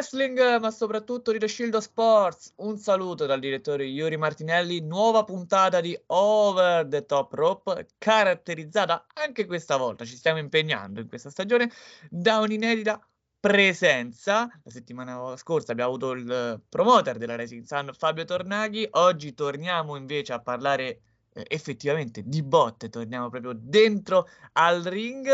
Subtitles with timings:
[0.00, 2.54] Wrestling, ma soprattutto di The Shield of Sports.
[2.56, 4.80] Un saluto dal direttore Yuri Martinelli.
[4.80, 10.06] Nuova puntata di Over the Top Rope, caratterizzata anche questa volta.
[10.06, 11.70] Ci stiamo impegnando in questa stagione
[12.08, 12.98] da un'inedita
[13.38, 14.48] presenza.
[14.62, 18.88] La settimana scorsa abbiamo avuto il promoter della Racing Sun, Fabio Tornaghi.
[18.92, 21.00] Oggi torniamo invece a parlare
[21.34, 22.88] eh, effettivamente di botte.
[22.88, 25.28] Torniamo proprio dentro al ring.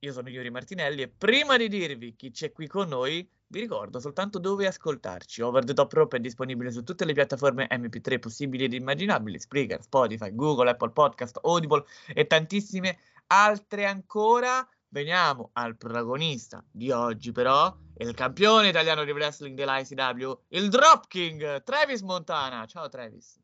[0.00, 4.00] Io sono Yuri Martinelli e prima di dirvi chi c'è qui con noi, vi ricordo
[4.00, 5.40] soltanto dove ascoltarci.
[5.40, 9.80] Over the Top Rope è disponibile su tutte le piattaforme MP3 possibili ed immaginabili, Spreaker,
[9.80, 12.98] Spotify, Google, Apple Podcast, Audible e tantissime
[13.28, 14.68] altre ancora.
[14.88, 21.62] Veniamo al protagonista di oggi però, il campione italiano di wrestling dell'ICW, il Drop King,
[21.62, 22.66] Travis Montana.
[22.66, 23.40] Ciao Travis.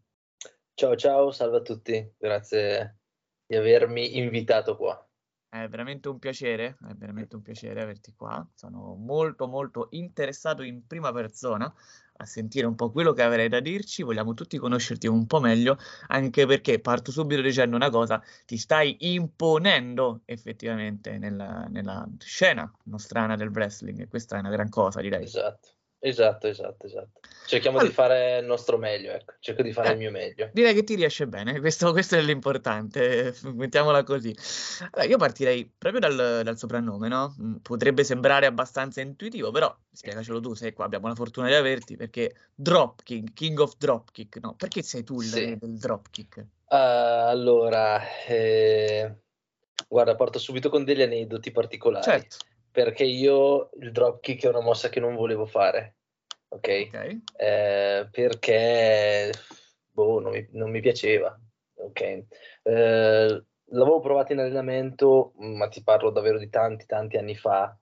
[0.75, 2.99] Ciao ciao, salve a tutti, grazie
[3.47, 5.10] di avermi invitato qua.
[5.53, 8.47] È veramente un piacere, è veramente un piacere averti qua.
[8.55, 11.73] Sono molto molto interessato in prima persona
[12.19, 14.05] a sentire un po' quello che avrei da dirci.
[14.05, 18.97] Vogliamo tutti conoscerti un po' meglio, anche perché parto subito dicendo una cosa, ti stai
[19.13, 25.25] imponendo effettivamente nella, nella scena nostrana del wrestling e questa è una gran cosa, direi.
[25.25, 25.80] Esatto.
[26.03, 27.21] Esatto, esatto, esatto.
[27.47, 29.35] Cerchiamo allora, di fare il nostro meglio, ecco.
[29.39, 30.49] Cerco di fare eh, il mio meglio.
[30.51, 34.35] Direi che ti riesce bene, questo, questo è l'importante, mettiamola così.
[34.93, 37.37] Allora, io partirei proprio dal, dal, soprannome, no?
[37.39, 41.97] Mm, potrebbe sembrare abbastanza intuitivo, però spiegacelo tu, sei qua, abbiamo la fortuna di averti,
[41.97, 44.55] perché Dropkick, King of Dropkick, no?
[44.55, 45.57] Perché sei tu il sì.
[45.59, 46.39] del Dropkick?
[46.39, 46.77] Uh,
[47.29, 49.17] allora, eh,
[49.87, 52.05] guarda, parto subito con degli aneddoti particolari.
[52.05, 52.37] Certo
[52.71, 55.97] perché io il dropkick è una mossa che non volevo fare,
[56.49, 56.85] ok?
[56.89, 57.23] okay.
[57.37, 59.33] Eh, perché
[59.91, 61.39] boh, non mi, non mi piaceva,
[61.75, 62.01] ok?
[62.63, 67.77] Eh, l'avevo provato in allenamento, ma ti parlo davvero di tanti, tanti anni fa,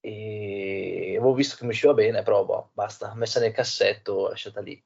[0.00, 4.82] e avevo visto che mi usciva bene, però boh, basta, messa nel cassetto, lasciata lì.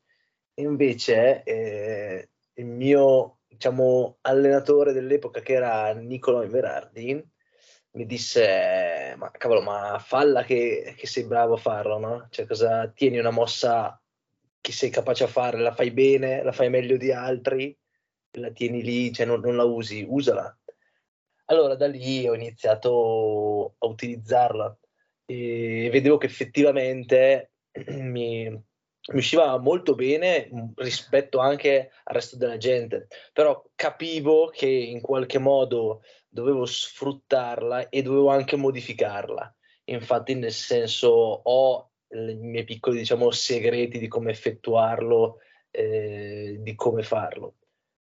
[0.55, 7.23] E invece eh, il mio, diciamo, allenatore dell'epoca, che era Nicolò Inverardi,
[7.93, 8.47] mi disse,
[9.17, 12.27] ma cavolo, ma falla che, che, sei bravo a farlo, no?
[12.31, 14.01] Cioè, cosa tieni una mossa
[14.61, 17.77] che sei capace a fare, la fai bene, la fai meglio di altri,
[18.33, 20.57] la tieni lì, cioè non, non la usi, usala.
[21.47, 24.79] Allora da lì ho iniziato a utilizzarla
[25.25, 27.53] e vedevo che effettivamente
[27.87, 35.01] mi, mi usciva molto bene rispetto anche al resto della gente, però capivo che in
[35.01, 39.55] qualche modo dovevo sfruttarla e dovevo anche modificarla.
[39.85, 45.39] Infatti, nel senso, ho i miei piccoli, diciamo, segreti di come effettuarlo,
[45.71, 47.57] eh, di come farlo.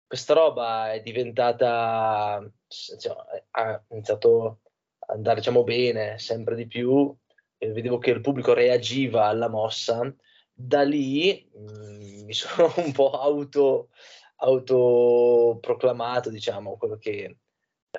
[0.06, 4.60] Questa roba è diventata, diciamo, ha iniziato
[4.98, 7.14] ad andare, diciamo, bene, sempre di più.
[7.56, 10.14] E vedevo che il pubblico reagiva alla mossa.
[10.52, 13.88] Da lì mh, mm, mi sono un po' auto,
[14.36, 17.36] autoproclamato, diciamo, quello che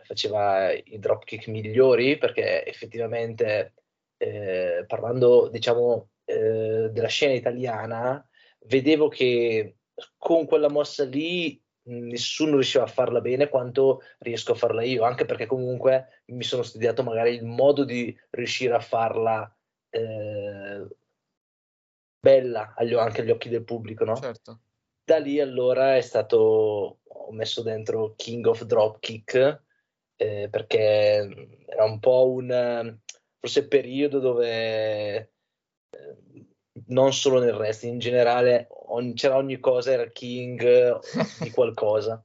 [0.04, 3.74] faceva i dropkick migliori perché effettivamente
[4.18, 8.26] eh, parlando diciamo eh, della scena italiana
[8.68, 9.78] vedevo che
[10.18, 15.26] con quella mossa lì nessuno riusciva a farla bene quanto riesco a farla io, anche
[15.26, 19.52] perché comunque mi sono studiato magari il modo di riuscire a farla
[19.90, 20.88] eh,
[22.20, 24.16] bella agli, anche agli occhi del pubblico, no?
[24.16, 24.60] Certo.
[25.04, 29.64] Da lì allora è stato, ho messo dentro King of Dropkick,
[30.22, 32.96] eh, perché era un po' un,
[33.40, 36.18] forse periodo dove eh,
[36.88, 41.00] non solo nel resto, in generale ogni, c'era ogni cosa, era king
[41.40, 42.24] di qualcosa.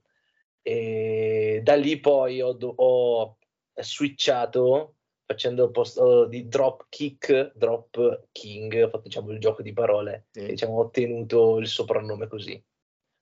[0.60, 3.38] e da lì poi ho, ho
[3.80, 10.26] switchato facendo posto di drop kick, drop king, ho fatto diciamo il gioco di parole
[10.32, 10.40] sì.
[10.40, 12.62] e diciamo ho ottenuto il soprannome così.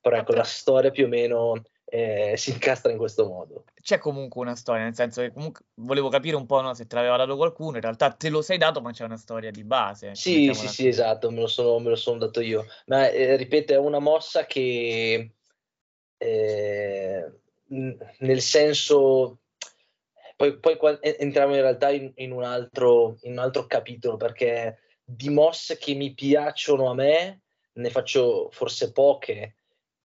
[0.01, 3.65] Però ecco, la storia più o meno eh, si incastra in questo modo.
[3.81, 6.95] C'è comunque una storia, nel senso che comunque volevo capire un po' no, se te
[6.95, 10.15] l'aveva dato qualcuno, in realtà te lo sei dato, ma c'è una storia di base.
[10.15, 12.65] Sì, sì, sì, esatto, me lo, sono, me lo sono dato io.
[12.87, 15.31] Ma eh, ripeto, è una mossa che
[16.17, 17.31] eh,
[17.67, 19.39] nel senso
[20.35, 25.29] poi, poi entriamo in realtà in, in, un altro, in un altro capitolo perché di
[25.29, 27.41] mosse che mi piacciono a me
[27.73, 29.55] ne faccio forse poche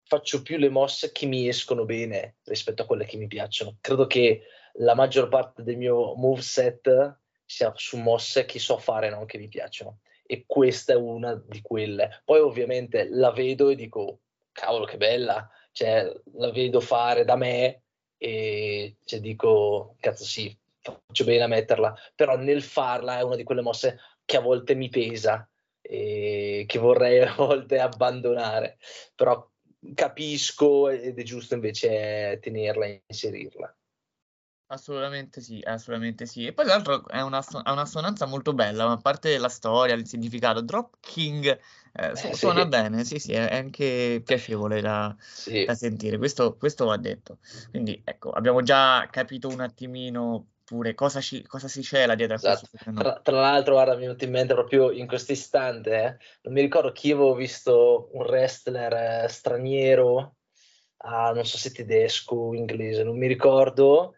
[0.09, 3.77] faccio più le mosse che mi escono bene rispetto a quelle che mi piacciono.
[3.81, 4.43] Credo che
[4.81, 9.49] la maggior parte del mio moveset sia su mosse che so fare, non che mi
[9.49, 9.99] piacciono.
[10.25, 12.23] E questa è una di quelle.
[12.25, 14.21] Poi ovviamente la vedo e dico,
[14.51, 17.83] cavolo che bella, cioè la vedo fare da me
[18.17, 21.95] e cioè, dico, cazzo sì, faccio bene a metterla.
[22.15, 25.47] Però nel farla è una di quelle mosse che a volte mi pesa
[25.83, 28.79] e che vorrei a volte abbandonare.
[29.15, 29.47] Però
[29.95, 33.73] capisco ed è giusto invece tenerla e inserirla.
[34.71, 36.45] Assolutamente sì, assolutamente sì.
[36.45, 39.49] E poi tra l'altro è una, ha una sonanza molto bella, ma a parte la
[39.49, 42.69] storia, il significato, Drop King eh, eh, suona sì.
[42.69, 45.65] bene, sì sì, è anche piacevole da, sì.
[45.65, 47.39] da sentire, questo, questo va detto.
[47.71, 52.37] Quindi ecco, abbiamo già capito un attimino pure cosa, ci, cosa si cela dietro a
[52.37, 52.69] esatto.
[52.71, 56.17] questo tra, tra, l'altro, guarda, mi è venuto in mente proprio in questo istante, eh,
[56.43, 60.37] non mi ricordo chi avevo visto un wrestler eh, straniero,
[60.99, 64.17] ah, non so se tedesco o inglese, non mi ricordo,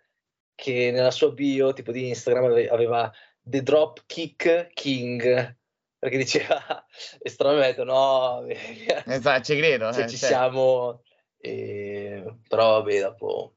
[0.57, 3.09] che nella sua bio, tipo di Instagram, aveva
[3.41, 5.57] The Drop Kick King,
[6.01, 6.85] perché diceva
[7.23, 8.45] estremamente, no?
[8.49, 9.93] esatto, ci credo.
[9.93, 10.35] Cioè, eh, ci certo.
[10.35, 11.03] siamo,
[11.39, 13.55] eh, però vabbè, dopo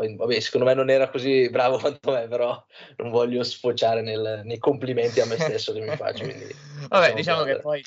[0.00, 2.64] poi, vabbè, secondo me non era così bravo quanto me, però
[2.96, 6.24] non voglio sfociare nel, nei complimenti a me stesso che mi faccio.
[6.24, 6.46] Quindi,
[6.88, 7.56] vabbè, diciamo perdere.
[7.56, 7.84] che poi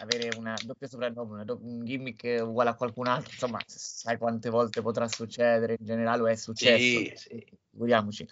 [0.00, 5.08] avere una doppia soprannome, un gimmick uguale a qualcun altro, insomma, sai quante volte potrà
[5.08, 7.46] succedere, in generale o è successo, sì, sì.
[7.70, 8.28] figuriamoci.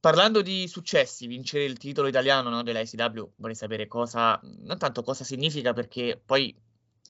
[0.00, 5.02] Parlando di successi, vincere il titolo italiano no, della ICW, vorrei sapere cosa, non tanto
[5.02, 6.54] cosa significa, perché poi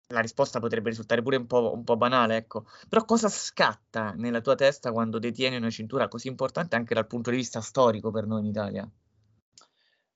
[0.08, 2.66] la risposta potrebbe risultare pure un po', un po', banale, ecco.
[2.88, 7.30] Però cosa scatta nella tua testa quando detieni una cintura così importante anche dal punto
[7.30, 8.90] di vista storico per noi in Italia?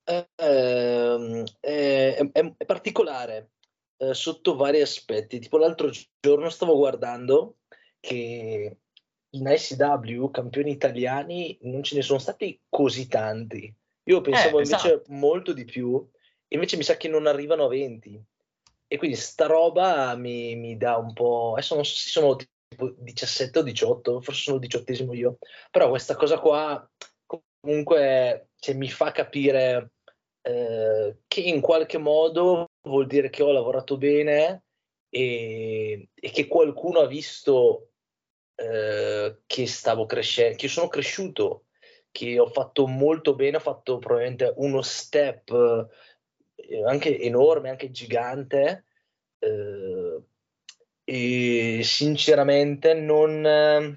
[0.05, 3.50] Eh, eh, è, è, particolare
[3.96, 5.38] eh, sotto vari aspetti.
[5.38, 5.90] Tipo l'altro
[6.20, 7.56] giorno stavo guardando
[8.00, 8.79] che
[9.31, 13.75] in ICW campioni italiani non ce ne sono stati così tanti.
[14.05, 15.12] Io pensavo eh, invece esatto.
[15.12, 16.06] molto di più,
[16.49, 18.25] invece mi sa che non arrivano a 20
[18.88, 21.52] e quindi sta roba mi, mi, dà un po'.
[21.52, 25.38] Adesso non so se sono tipo 17 o 18, forse sono diciottesimo io,
[25.71, 26.90] però questa cosa qua
[27.61, 29.92] comunque cioè, mi fa capire
[30.42, 34.64] eh, che in qualche modo vuol dire che ho lavorato bene
[35.11, 37.90] e, e che qualcuno ha visto
[38.54, 41.66] eh, che stavo crescendo, che sono cresciuto,
[42.11, 45.88] che ho fatto molto bene, ho fatto probabilmente uno step
[46.87, 48.84] anche enorme, anche gigante.
[49.38, 50.22] Eh,
[51.10, 53.96] e sinceramente non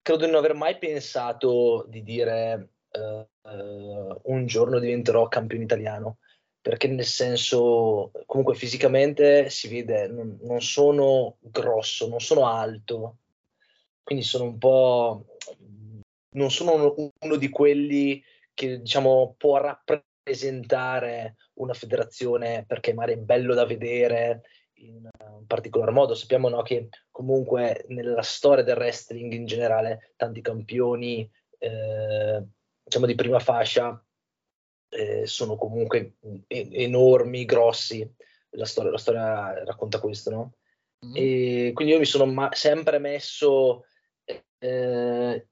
[0.00, 6.18] credo di non aver mai pensato di dire uh, un giorno diventerò campione italiano
[6.60, 13.16] perché nel senso comunque fisicamente si vede non, non sono grosso non sono alto
[14.04, 15.24] quindi sono un po'
[16.36, 18.22] non sono uno di quelli
[18.54, 24.42] che diciamo può rappresentare presentare una federazione perché magari è bello da vedere
[24.78, 26.16] in un particolar modo.
[26.16, 32.44] Sappiamo no, che comunque nella storia del wrestling in generale tanti campioni eh,
[32.82, 34.04] diciamo di prima fascia
[34.88, 36.16] eh, sono comunque
[36.48, 38.12] enormi, grossi.
[38.56, 40.54] La storia, la storia racconta questo, no?
[41.06, 41.14] Mm-hmm.
[41.14, 43.84] E quindi io mi sono ma- sempre messo
[44.58, 45.48] eh,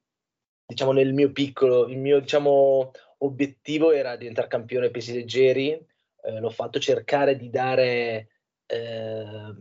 [0.66, 2.90] diciamo nel mio piccolo, il mio diciamo
[3.24, 8.28] obiettivo era diventare campione pesi leggeri, eh, l'ho fatto cercare di dare
[8.66, 9.54] eh,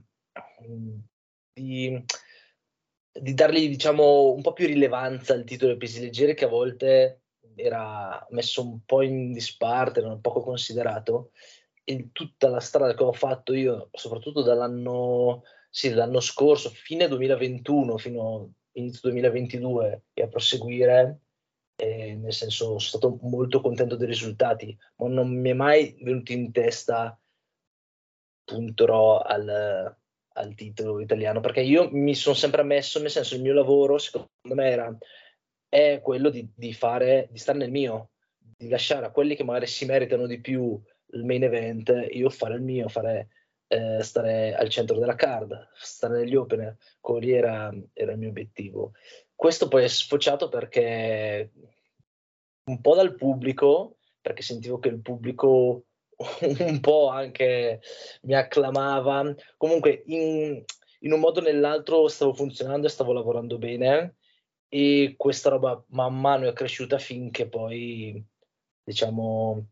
[1.53, 2.03] di,
[3.11, 7.21] di, dargli diciamo un po' più rilevanza al titolo dei pesi leggeri che a volte
[7.55, 11.31] era messo un po' in disparte, un poco considerato.
[11.85, 17.97] E tutta la strada che ho fatto io, soprattutto dall'anno, sì, dall'anno scorso, fine 2021
[17.97, 21.22] fino inizio 2022 e a proseguire,
[21.83, 26.31] eh, nel senso sono stato molto contento dei risultati, ma non mi è mai venuto
[26.31, 27.17] in testa
[28.45, 29.95] punterò al,
[30.33, 34.29] al titolo italiano perché io mi sono sempre messo, nel senso il mio lavoro secondo
[34.41, 34.97] me era
[35.67, 39.65] è quello di, di, fare, di stare nel mio, di lasciare a quelli che magari
[39.65, 40.79] si meritano di più
[41.13, 43.29] il main event, io fare il mio, fare,
[43.67, 48.93] eh, stare al centro della card, stare negli opener, quello era, era il mio obiettivo.
[49.35, 51.51] Questo poi è sfociato perché
[52.65, 55.85] un po' dal pubblico, perché sentivo che il pubblico
[56.59, 57.81] un po' anche
[58.21, 60.63] mi acclamava, comunque in,
[60.99, 64.15] in un modo o nell'altro stavo funzionando e stavo lavorando bene
[64.73, 68.23] e questa roba man mano è cresciuta finché poi
[68.83, 69.67] diciamo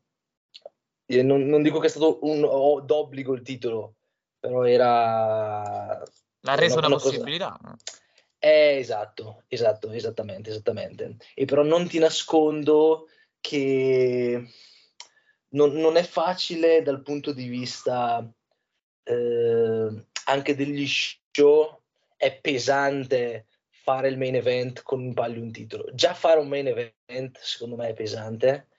[1.08, 3.96] non, non dico che è stato un oh, d'obbligo il titolo
[4.40, 6.04] però era
[6.42, 7.76] l'ha reso una, una possibilità cosa...
[8.44, 11.18] eh, esatto esatto esattamente esattamente.
[11.36, 13.08] E però non ti nascondo
[13.40, 14.48] che
[15.50, 18.28] non, non è facile dal punto di vista
[19.04, 21.82] eh, anche degli show
[22.18, 25.90] è pesante fare il main event con un palio un titolo.
[25.94, 28.70] Già fare un main event secondo me è pesante,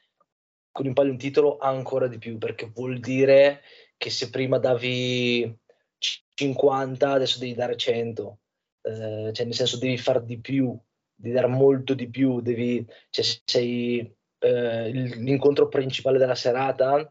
[0.71, 3.63] con un palio un titolo ancora di più, perché vuol dire
[3.97, 5.57] che se prima davi
[6.35, 8.39] 50, adesso devi dare 100,
[8.83, 10.77] eh, cioè nel senso devi fare di più,
[11.15, 17.11] devi dare molto di più, devi, cioè sei eh, l'incontro principale della serata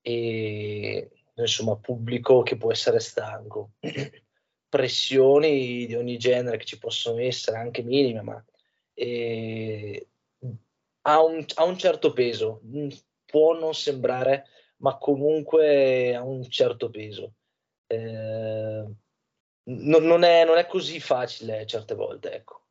[0.00, 3.72] e insomma pubblico che può essere stanco.
[4.72, 8.42] pressioni di ogni genere che ci possono essere, anche minime, ma
[8.94, 10.08] eh,
[11.02, 12.88] ha, un, ha, un, certo peso, mm,
[13.26, 14.46] può non sembrare,
[14.78, 17.34] ma comunque ha un certo peso.
[17.86, 18.86] Eh,
[19.64, 22.62] non, non, è, non, è, così facile certe volte, ecco.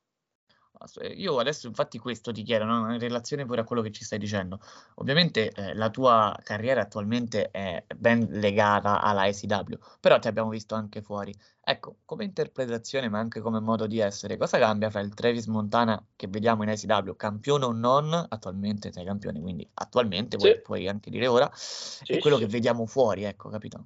[1.15, 2.91] Io adesso infatti questo ti chiedo, no?
[2.91, 4.59] in relazione pure a quello che ci stai dicendo.
[4.95, 10.73] Ovviamente eh, la tua carriera attualmente è ben legata alla ACW, però ti abbiamo visto
[10.73, 11.31] anche fuori.
[11.63, 16.03] Ecco, come interpretazione ma anche come modo di essere, cosa cambia fra il Travis Montana
[16.15, 20.47] che vediamo in ACW, campione o non, attualmente sei campione, quindi attualmente sì.
[20.47, 22.45] puoi, puoi, anche dire ora, sì, e quello sì.
[22.45, 23.85] che vediamo fuori, ecco, capito?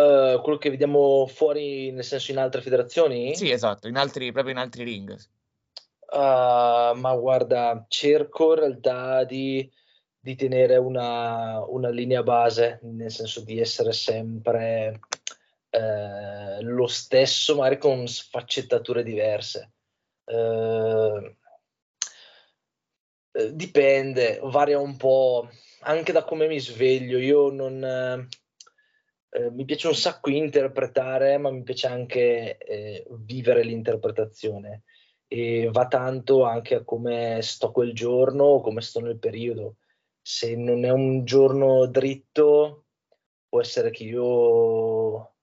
[0.00, 3.34] Uh, quello che vediamo fuori, nel senso in altre federazioni?
[3.34, 5.14] Sì, esatto, in altri, proprio in altri ring.
[6.12, 9.70] Uh, ma guarda, cerco in realtà di,
[10.18, 15.00] di tenere una, una, linea base, nel senso di essere sempre
[15.70, 19.72] uh, lo stesso, magari con sfaccettature diverse.
[23.52, 25.48] dipende, varia un po'
[25.80, 27.18] anche da come mi sveglio.
[27.18, 28.28] Io non
[29.30, 34.82] eh, mi piace un sacco interpretare, ma mi piace anche eh, vivere l'interpretazione
[35.26, 39.76] e va tanto anche a come sto quel giorno o come sto nel periodo.
[40.20, 42.86] Se non è un giorno dritto,
[43.48, 45.34] può essere che io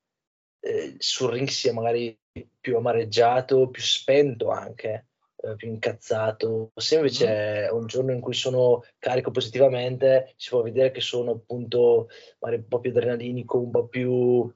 [0.60, 2.18] eh, sul ring sia magari
[2.60, 5.07] più amareggiato, più spento anche
[5.48, 6.72] eh, più incazzato.
[6.76, 7.30] Se invece mm.
[7.30, 12.62] è un giorno in cui sono carico positivamente, si può vedere che sono appunto magari
[12.62, 14.54] un po' più adrenalinico, un po' più,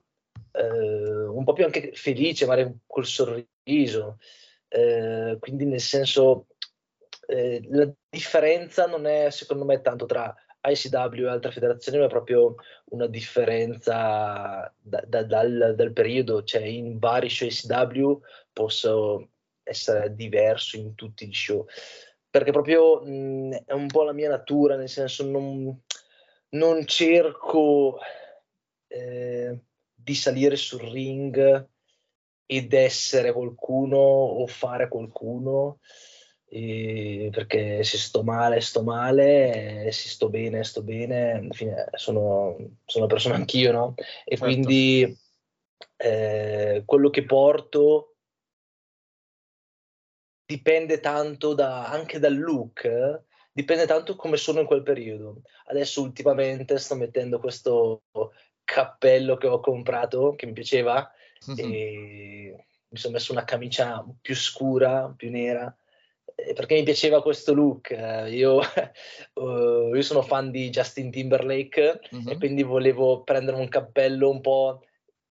[0.51, 4.17] eh, un po' più anche felice, magari col sorriso.
[4.67, 6.47] Eh, quindi nel senso
[7.27, 10.33] eh, la differenza non è secondo me tanto tra
[10.63, 12.55] ICW e altre federazioni, ma è proprio
[12.91, 18.21] una differenza da, da, dal, dal, periodo, cioè in vari show ICW
[18.53, 19.30] posso
[19.71, 21.65] essere diverso in tutti gli show,
[22.29, 25.81] perché proprio mh, è un po' la mia natura, nel senso non,
[26.49, 27.97] non cerco
[28.87, 29.59] eh,
[29.93, 31.67] di salire sul ring
[32.45, 35.79] ed essere qualcuno o fare qualcuno.
[36.53, 43.05] Eh, perché se sto male, sto male, se sto bene, sto bene, fine sono, sono
[43.05, 43.93] una persona anch'io, no?
[44.25, 44.43] E certo.
[44.43, 45.17] quindi
[45.95, 48.10] eh, quello che porto
[50.51, 53.21] dipende tanto da, anche dal look, eh?
[53.53, 55.43] dipende tanto come sono in quel periodo.
[55.67, 58.03] Adesso ultimamente sto mettendo questo
[58.65, 61.09] cappello che ho comprato, che mi piaceva,
[61.49, 61.71] mm-hmm.
[61.71, 65.73] e mi sono messo una camicia più scura, più nera,
[66.35, 67.91] eh, perché mi piaceva questo look.
[67.91, 68.59] Eh, io,
[69.35, 72.27] uh, io, sono fan di Justin Timberlake mm-hmm.
[72.27, 74.83] e quindi volevo prendere un cappello un po'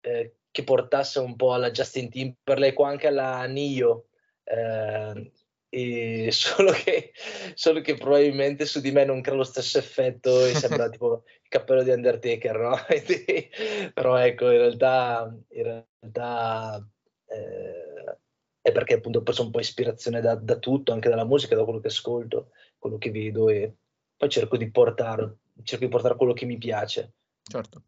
[0.03, 4.08] eh, che portasse un po' alla Justin Timberlake o anche alla Nio.
[4.49, 5.33] Eh,
[5.71, 7.13] e solo che,
[7.55, 11.49] solo che probabilmente su di me non crea lo stesso effetto e sembra tipo il
[11.49, 12.77] cappello di Undertaker, no?
[13.95, 16.89] Però ecco, in realtà, in realtà
[17.27, 18.19] eh,
[18.63, 21.65] è perché appunto ho preso un po' ispirazione da, da, tutto, anche dalla musica, da
[21.65, 23.75] quello che ascolto, quello che vedo e
[24.17, 27.13] poi cerco di portare, cerco di portare quello che mi piace.
[27.43, 27.83] Certo.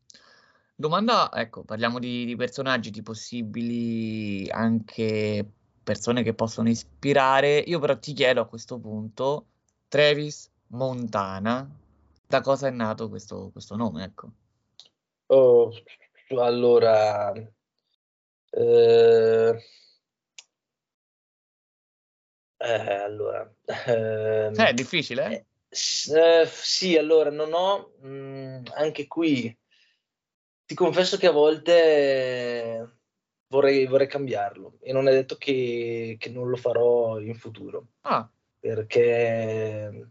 [0.74, 5.44] Domanda, ecco, parliamo di, di personaggi, di possibili anche
[5.82, 7.58] persone che possono ispirare.
[7.58, 9.46] Io però ti chiedo a questo punto,
[9.88, 11.68] Travis Montana,
[12.26, 14.04] da cosa è nato questo, questo nome?
[14.04, 14.30] Ecco.
[15.26, 15.72] Oh,
[16.38, 17.32] allora,
[18.50, 19.64] eh,
[22.56, 23.52] eh, allora,
[23.86, 25.30] ehm, eh, è difficile?
[25.30, 29.56] Eh, eh, sì, allora non ho mh, mm, anche qui.
[30.66, 32.99] Ti confesso che a volte
[33.50, 37.88] vorrei, vorrei cambiarlo e non è detto che, che, non lo farò in futuro.
[38.02, 38.28] Ah.
[38.58, 40.10] Perché,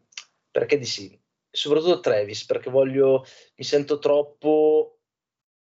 [0.50, 1.20] perché di sì.
[1.52, 5.00] Soprattutto Travis, perché voglio, mi sento troppo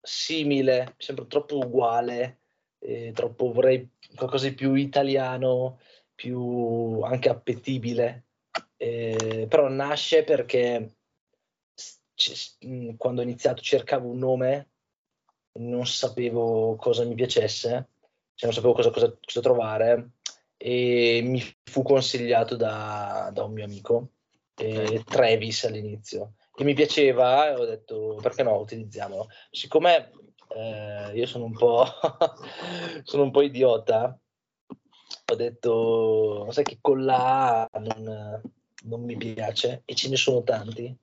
[0.01, 2.41] simile, mi sembra troppo uguale,
[2.79, 5.79] eh, troppo vorrei qualcosa di più italiano,
[6.13, 8.25] più anche appetibile.
[8.77, 10.95] Eh, però nasce perché
[12.97, 14.69] quando ho iniziato cercavo un nome
[15.59, 17.69] non sapevo cosa mi piacesse,
[18.35, 20.11] cioè non sapevo cosa, cosa, cosa trovare
[20.57, 24.09] e mi fu consigliato da, da un mio amico,
[24.55, 29.29] eh, Travis all'inizio, e mi piaceva e ho detto perché no, utilizziamolo.
[29.49, 30.11] Siccome
[30.49, 31.85] eh, io sono un po',
[33.03, 34.17] sono un po' idiota,
[35.31, 38.41] ho detto, sai che con la A non,
[38.83, 40.93] non mi piace e ce ne sono tanti,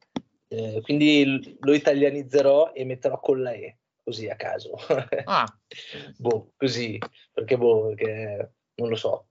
[0.48, 4.76] eh, quindi lo italianizzerò e metterò con la E così a caso.
[5.24, 5.44] Ah.
[6.16, 6.96] boh, così,
[7.32, 9.30] perché boh, perché non lo so.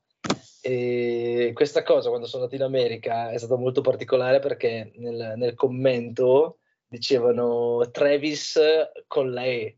[0.61, 5.53] E questa cosa quando sono andato in America è stata molto particolare perché nel, nel
[5.53, 8.59] commento dicevano Travis
[9.07, 9.77] con E.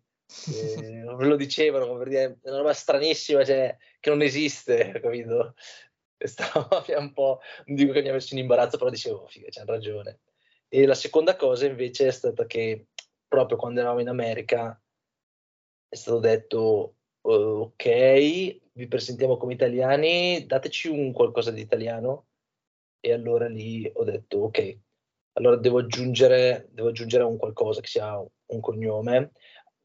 [0.51, 5.53] Eh, lo dicevano per dire è una roba stranissima cioè, che non esiste capito
[6.17, 9.47] stava un po' non dico che mi ha messo in imbarazzo però dicevo oh, figa
[9.49, 10.19] c'hanno ragione
[10.67, 12.87] e la seconda cosa invece è stata che
[13.25, 14.77] proprio quando eravamo in America
[15.89, 22.27] è stato detto uh, ok, vi presentiamo come italiani, dateci un qualcosa di italiano
[22.99, 24.77] e allora lì ho detto ok,
[25.33, 29.31] allora devo aggiungere, devo aggiungere un qualcosa che sia un cognome.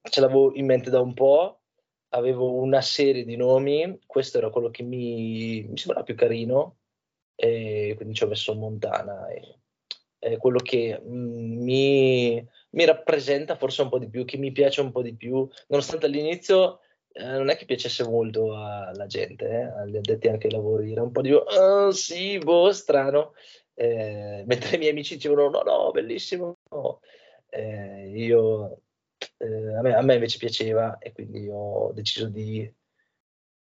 [0.03, 1.63] Ce l'avevo in mente da un po',
[2.11, 6.79] avevo una serie di nomi, questo era quello che mi, mi sembrava più carino
[7.35, 13.89] e quindi ci ho messo Montana e quello che mm, mi, mi rappresenta forse un
[13.89, 16.81] po' di più, che mi piace un po' di più, nonostante all'inizio
[17.13, 21.03] eh, non è che piacesse molto alla gente, eh, agli addetti anche ai lavori, era
[21.03, 23.35] un po' di oh, sì, boh, strano,
[23.75, 27.01] eh, mentre i miei amici dicevano no, no, bellissimo, no.
[27.49, 28.81] Eh, io,
[29.39, 32.71] eh, a me, a, me, invece piaceva e quindi ho deciso di,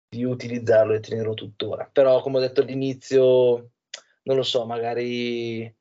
[0.09, 3.71] di utilizzarlo e tenerlo tuttora, però come ho detto all'inizio,
[4.23, 5.73] non lo so, magari,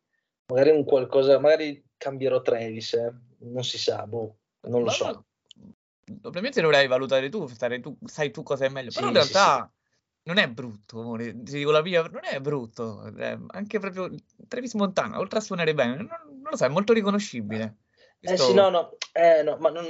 [0.47, 3.13] magari un qualcosa, magari cambierò Travis, eh.
[3.39, 5.25] non si sa, boh, non lo so.
[6.23, 9.87] Ovviamente dovrai valutare tu, tu, sai tu cosa è meglio, però sì, in realtà sì,
[9.87, 10.21] sì.
[10.23, 11.31] non è brutto, amore.
[11.43, 14.13] ti dico la mia, non è brutto, eh, anche proprio
[14.47, 17.77] Travis Montana, oltre a suonare bene, non, non lo sai, è molto riconoscibile.
[18.19, 19.85] Eh sì, no, no, eh, no ma non,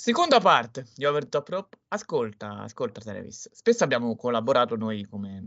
[0.00, 3.50] Seconda parte di Over Top Rope, ascolta, ascolta Travis.
[3.52, 5.44] Spesso abbiamo collaborato noi come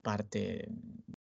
[0.00, 0.66] parte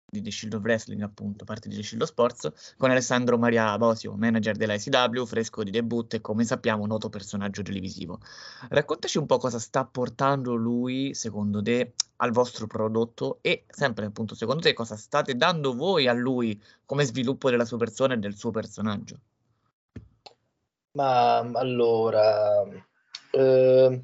[0.10, 3.78] di The Shield of Wrestling, appunto, parte di The Shield of Sports, con Alessandro Maria
[3.78, 8.22] Bosio, manager della ICW, fresco di debutto e come sappiamo noto personaggio televisivo.
[8.70, 14.36] Raccontaci un po' cosa sta portando lui, secondo te, al vostro prodotto e sempre appunto
[14.36, 18.38] secondo te cosa state dando voi a lui come sviluppo della sua persona e del
[18.38, 19.20] suo personaggio.
[20.94, 22.64] Ma allora,
[23.32, 24.04] eh,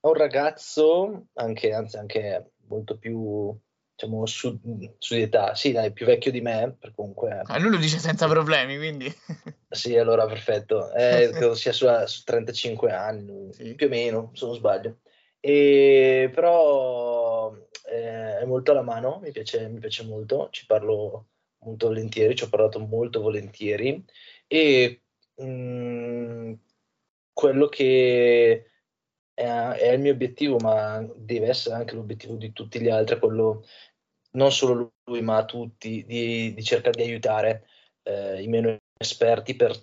[0.00, 3.56] è un ragazzo, anche, anzi anche molto più,
[3.94, 4.58] diciamo, su,
[4.98, 7.42] su di età, sì, dai, più vecchio di me, per comunque...
[7.44, 9.12] Ah, lui lo dice senza problemi, quindi...
[9.68, 10.92] sì, allora, perfetto.
[10.92, 13.74] Eh, credo sia sulla, su 35 anni, sì.
[13.74, 14.98] più o meno, se non sbaglio.
[15.40, 17.52] E, però
[17.90, 21.26] eh, è molto alla mano, mi piace, mi piace molto, ci parlo
[21.60, 24.04] molto volentieri, ci ho parlato molto volentieri
[24.46, 25.02] e
[25.42, 26.52] mm,
[27.32, 28.70] quello che
[29.34, 33.64] è, è, il mio obiettivo, ma deve essere anche l'obiettivo di tutti gli altri, quello
[34.32, 37.66] non solo lui, ma tutti, di, di cercare di aiutare
[38.02, 39.76] eh, i meno esperti per,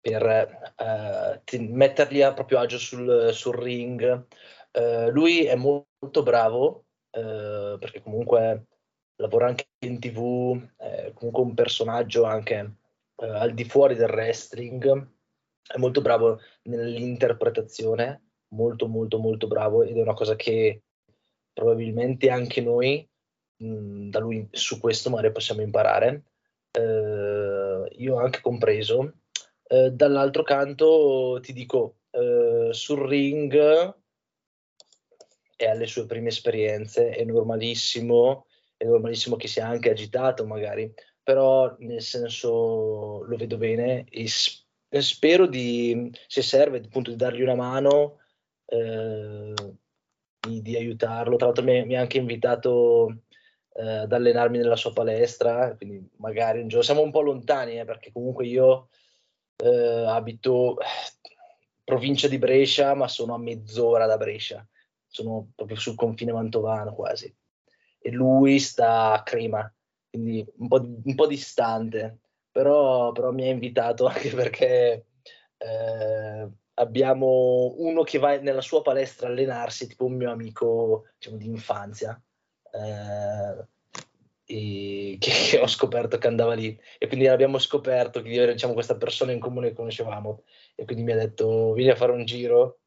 [0.00, 4.26] per eh, metterli a proprio agio sul, sul ring.
[4.72, 8.66] Eh, lui è molto bravo eh, perché comunque
[9.16, 12.76] lavora anche in tv, è comunque un personaggio anche
[13.22, 15.10] eh, al di fuori del wrestling,
[15.64, 20.82] è molto bravo nell'interpretazione, molto molto molto bravo ed è una cosa che
[21.52, 23.08] probabilmente anche noi
[23.58, 26.24] mh, da lui su questo magari possiamo imparare,
[26.72, 29.20] eh, io anche compreso.
[29.68, 33.54] Eh, dall'altro canto ti dico, eh, sul ring
[35.56, 41.74] è alle sue prime esperienze, è normalissimo, è normalissimo che sia anche agitato magari, però
[41.78, 44.26] nel senso lo vedo bene e
[45.00, 48.18] spero di, se serve, appunto di dargli una mano,
[48.66, 49.54] eh,
[50.40, 51.36] di, di, aiutarlo.
[51.36, 53.22] Tra l'altro mi, mi ha anche invitato
[53.74, 57.84] eh, ad allenarmi nella sua palestra, quindi magari un giorno siamo un po' lontani eh,
[57.84, 58.88] perché comunque io
[59.56, 60.76] eh, abito
[61.84, 64.66] provincia di Brescia, ma sono a mezz'ora da Brescia,
[65.06, 67.34] sono proprio sul confine mantovano quasi.
[67.98, 69.72] E lui sta a Crema,
[70.12, 72.18] quindi un po', un po distante,
[72.50, 75.06] però, però, mi ha invitato anche perché
[75.56, 81.38] eh, abbiamo uno che va nella sua palestra a allenarsi, tipo un mio amico diciamo,
[81.38, 82.20] di infanzia,
[82.72, 83.66] eh,
[84.44, 86.78] che, che, ho scoperto che andava lì.
[86.98, 90.42] E quindi abbiamo scoperto che diciamo, questa persona in comune che conoscevamo.
[90.74, 92.81] E quindi mi ha detto vieni a fare un giro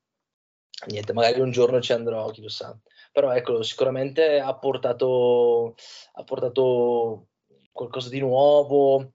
[0.88, 2.78] niente magari un giorno ci andrò chi lo sa
[3.16, 5.74] però ecco, sicuramente ha portato,
[6.16, 7.28] ha portato
[7.72, 9.14] qualcosa di nuovo,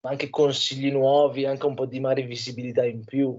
[0.00, 3.38] anche consigli nuovi, anche un po' di magari visibilità in più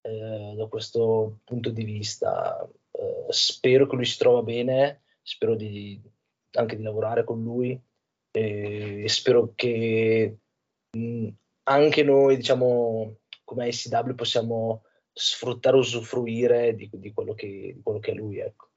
[0.00, 2.68] eh, da questo punto di vista.
[2.90, 6.02] Eh, spero che lui si trova bene, spero di,
[6.54, 7.80] anche di lavorare con lui
[8.32, 10.38] e spero che
[10.90, 11.28] mh,
[11.68, 14.82] anche noi, diciamo, come ICW possiamo
[15.14, 18.68] sfruttare, usufruire di, di, quello, che, di quello che è lui, ecco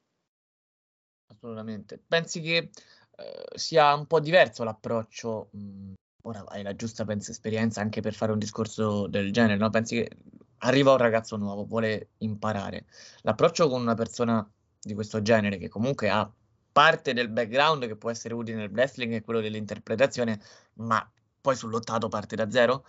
[1.38, 2.02] assolutamente.
[2.06, 2.70] Pensi che
[3.18, 5.50] eh, sia un po' diverso l'approccio?
[5.52, 9.58] Mh, mm, ora hai la giusta penso, esperienza anche per fare un discorso del genere,
[9.58, 9.70] no?
[9.70, 10.18] Pensi che
[10.60, 12.86] arriva un ragazzo nuovo, vuole imparare.
[13.22, 14.48] L'approccio con una persona
[14.80, 16.30] di questo genere, che comunque ha
[16.72, 20.40] parte del background che può essere utile nel wrestling e quello dell'interpretazione,
[20.76, 21.10] ma
[21.42, 22.86] poi sull'ottato parte da zero,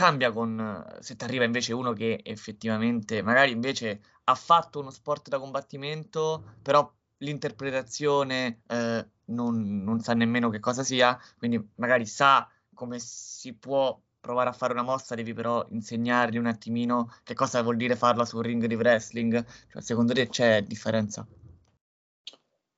[0.00, 5.28] cambia con se ti arriva invece uno che effettivamente magari invece ha fatto uno sport
[5.28, 12.48] da combattimento, però l'interpretazione eh, non, non, sa nemmeno che cosa sia, quindi magari sa
[12.72, 17.60] come si può provare a fare una mossa, devi però insegnargli un attimino che cosa
[17.60, 19.44] vuol dire farla sul ring di wrestling.
[19.70, 21.26] Cioè, secondo te c'è differenza?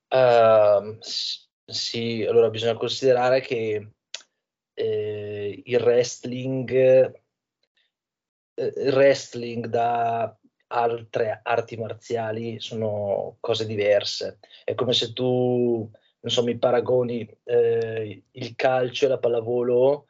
[0.08, 0.98] Uh,
[1.64, 3.92] sì, allora bisogna considerare che
[4.74, 7.22] eh, il wrestling, eh,
[8.76, 10.36] il wrestling da
[10.68, 14.38] altre arti marziali sono cose diverse.
[14.64, 20.06] È come se tu, non so, mi paragoni eh, il calcio e la pallavolo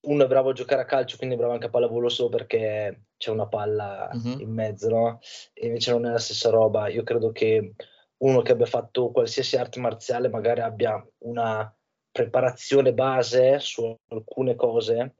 [0.00, 3.06] uno è bravo a giocare a calcio, quindi è bravo anche a pallavolo solo perché
[3.16, 4.40] c'è una palla Mhm.
[4.40, 5.18] in mezzo, no?
[5.52, 6.88] E invece non è la stessa roba.
[6.88, 7.74] Io credo che
[8.18, 11.72] uno che abbia fatto qualsiasi arte marziale magari abbia una
[12.18, 15.14] preparazione base su alcune cose,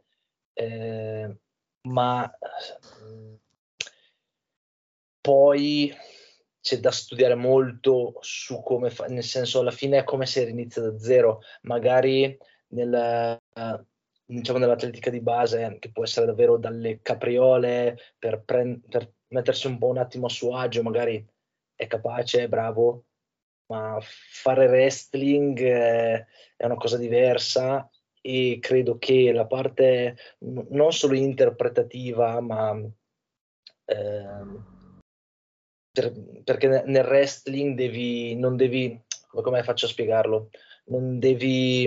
[0.52, 1.36] eh,
[1.82, 2.28] ma
[3.04, 3.34] mm,
[5.20, 5.94] poi
[6.60, 10.82] c'è da studiare molto su come fa, nel senso alla fine è come se inizia
[10.82, 12.36] da zero, magari
[12.70, 13.84] nel, eh,
[14.24, 19.78] diciamo nell'atletica di base, che può essere davvero dalle capriole per, pren- per mettersi un
[19.78, 21.24] po' un attimo a suo agio, magari
[21.76, 23.04] è capace, è bravo,
[23.68, 26.26] ma fare wrestling eh,
[26.56, 27.88] è una cosa diversa
[28.20, 32.78] e credo che la parte non solo interpretativa, ma
[33.84, 34.64] ehm,
[35.92, 40.50] per- perché ne- nel wrestling devi, non devi, come come faccio a spiegarlo?
[40.86, 41.84] Non devi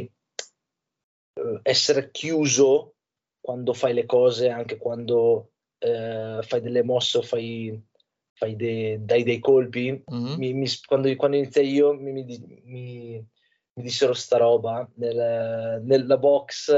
[1.33, 2.95] eh, essere chiuso
[3.39, 7.81] quando fai le cose, anche quando eh, fai delle mosse o fai,
[8.41, 10.01] fai dei, dai dei colpi.
[10.03, 10.35] Mhm.
[10.37, 13.23] Mi- mi- quando, quando iniziai io mi, mi, di- mi-
[13.73, 16.73] mi dissero sta roba, nel- nella box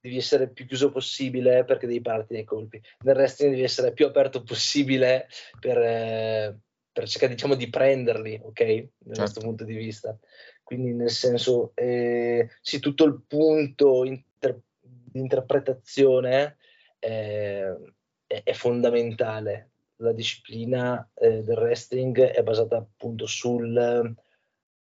[0.00, 2.80] devi essere più chiuso possibile perché devi pararti dai colpi.
[3.00, 5.26] Nel wrestling devi essere più aperto possibile
[5.58, 6.58] per, eh,
[6.92, 8.58] per cercare diciamo di prenderli, ok?
[8.58, 9.20] Da Certo.
[9.20, 10.16] questo punto di vista.
[10.62, 16.56] Quindi nel senso, eh, sì, tutto il punto inter- di interpretazione
[17.00, 17.76] eh,
[18.24, 19.71] è, è fondamentale.
[20.02, 24.16] La disciplina eh, del wrestling è basata appunto sul,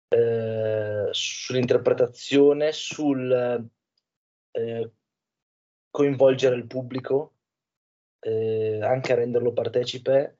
[0.09, 3.69] eh, sull'interpretazione, sul
[4.53, 4.93] eh,
[5.91, 7.33] coinvolgere il pubblico,
[8.21, 10.39] eh, anche a renderlo partecipe,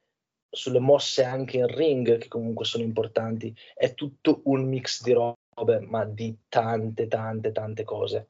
[0.49, 3.53] sulle mosse anche in ring, che comunque sono importanti.
[3.75, 8.29] È tutto un mix di robe, ma di tante, tante, tante cose.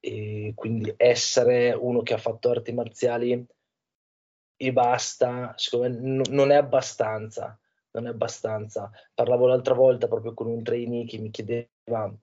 [0.00, 3.46] E quindi essere uno che ha fatto arti marziali
[4.62, 7.58] e basta, secondo me non è abbastanza.
[7.92, 8.90] Non è abbastanza.
[9.14, 12.14] Parlavo l'altra volta proprio con un trainee che mi chiedeva,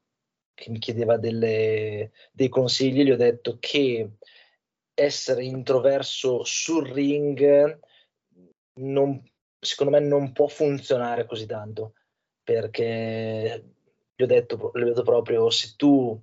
[0.53, 3.03] che mi chiedeva delle- dei consigli.
[3.03, 4.11] Gli ho detto che
[4.93, 7.79] essere introverso sul ring
[8.79, 9.21] non-
[9.59, 11.93] secondo me non può funzionare così tanto
[12.43, 13.73] perché
[14.15, 16.19] gli ho detto, gli ho detto proprio se tu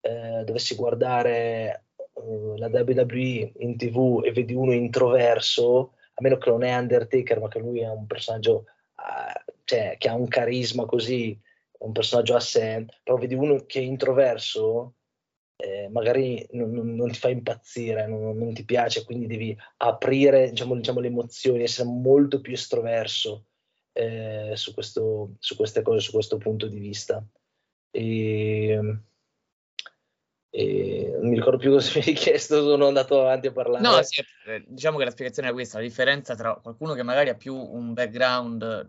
[0.00, 1.83] eh, dovessi guardare
[2.14, 7.40] eh, la WWE in tv e vedi uno introverso a meno che non è Undertaker
[7.40, 11.38] ma che lui è un personaggio eh, cioè, che ha un carisma così
[11.78, 14.94] un personaggio a sé però vedi uno che è introverso
[15.56, 20.74] eh, magari non, non- ti fa impazzire, non, non ti piace, quindi devi aprire diciamo,
[20.74, 23.46] diciamo, le emozioni, essere molto più estroverso
[23.92, 27.24] eh, su, questo, su queste cose, su questo punto di vista.
[27.90, 28.98] E,
[30.56, 33.82] e non mi ricordo più cosa mi hai chiesto, sono andato avanti a parlare.
[33.82, 37.28] No, sì, eh, diciamo che la spiegazione è questa, la differenza tra qualcuno che magari
[37.28, 38.88] ha più un background,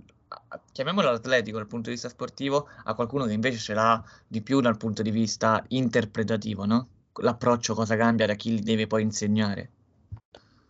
[0.71, 4.62] chiamiamolo atletico dal punto di vista sportivo, a qualcuno che invece ce l'ha di più
[4.62, 6.88] dal punto di vista interpretativo, no?
[7.15, 9.71] L'approccio cosa cambia da chi li deve poi insegnare.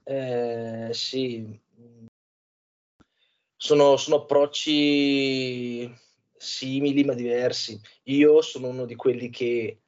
[0.05, 1.60] Eh, sì,
[3.58, 5.93] sono, sono approcci
[6.38, 7.77] simili ma diversi.
[8.03, 9.79] Io sono uno di quelli che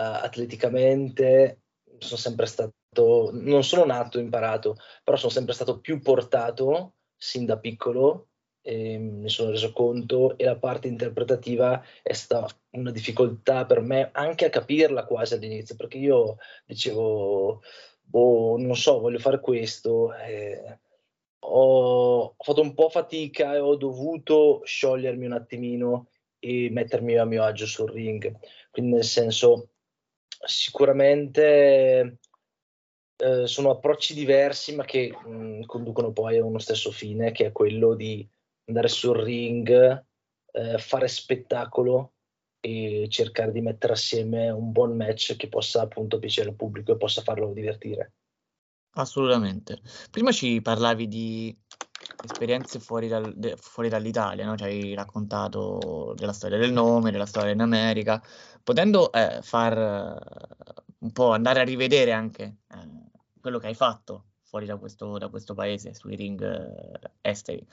[0.00, 1.60] atleticamente
[1.98, 7.58] sono sempre stato, non sono nato imparato, però sono sempre stato più portato sin da
[7.58, 8.28] piccolo
[8.60, 14.08] e mi sono reso conto e la parte interpretativa è stata una difficoltà per me
[14.12, 17.62] anche a capirla quasi all'inizio, perché io dicevo,
[18.02, 20.14] boh, non so, voglio fare questo.
[20.14, 20.78] eh,
[21.46, 27.42] ho fatto un po' fatica e ho dovuto sciogliermi un attimino e mettermi a mio
[27.42, 28.34] agio sul ring.
[28.70, 29.73] Quindi, nel senso,
[30.44, 32.18] sicuramente
[33.16, 37.52] eh, sono approcci diversi, ma che mh, conducono poi a uno stesso fine, che è
[37.52, 38.28] quello di
[38.66, 39.70] andare sul ring,
[40.52, 42.12] eh, fare spettacolo
[42.60, 46.96] e cercare di mettere assieme un buon match che possa appunto piacere al pubblico e
[46.96, 48.14] possa farlo divertire.
[48.96, 49.80] Assolutamente.
[50.10, 51.56] Prima ci parlavi di
[52.24, 54.56] esperienze fuori, dal- de- fuori dall'Italia, no?
[54.56, 58.22] Ci hai raccontato della storia del nome, della storia in America,
[58.62, 62.76] potendo eh, far eh, un po' andare a rivedere anche eh,
[63.40, 67.66] quello che hai fatto fuori da questo, da questo paese, sui ring eh, esteri.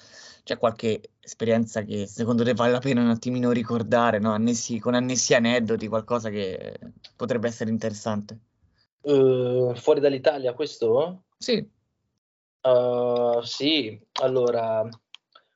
[0.43, 4.31] C'è qualche esperienza che secondo te vale la pena un attimino ricordare, no?
[4.31, 6.79] Annessi- con annessi aneddoti, qualcosa che
[7.15, 8.39] potrebbe essere interessante?
[9.01, 11.23] Eh, fuori dall'Italia questo?
[11.37, 11.79] Sì.
[12.63, 14.87] Uh, sì, allora,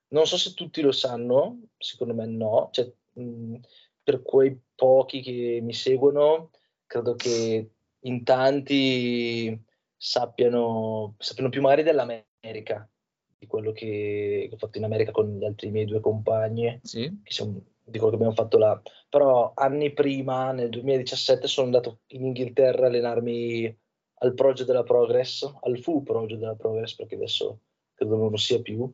[0.10, 3.58] non so se tutti lo sanno, secondo me no, cioè, mh,
[4.02, 6.50] per quei pochi che mi seguono,
[6.88, 9.60] credo che in tanti
[9.96, 12.90] sappiano, sappiano più magari dell'America,
[13.38, 17.20] di quello che, ho fatto in America con gli altri miei due compagni, Sì.
[17.24, 18.82] che siamo- di quello che abbiamo fatto là.
[19.10, 23.78] Però anni prima, nel 2017, sono andato in Inghilterra a allenarmi
[24.20, 27.60] al Project della Progress, al FU Project della Progress, perché adesso
[27.94, 28.92] credo non lo sia più.